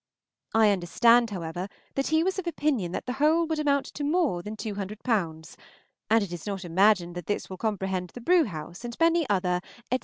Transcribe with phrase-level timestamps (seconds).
[0.55, 4.41] I understand, however, that he was of opinion that the whole would amount to more
[4.41, 5.55] than two hundred pounds,
[6.09, 9.61] and it is not imagined that this will comprehend the brewhouse and many other,
[9.91, 9.99] etc.